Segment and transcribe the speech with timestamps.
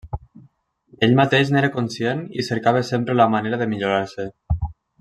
[1.07, 4.27] Ell mateix n'era conscient i cercava sempre manera de millorar-se.